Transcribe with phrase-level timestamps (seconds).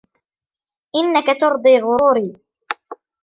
[0.99, 2.29] إنك ترضي غروري.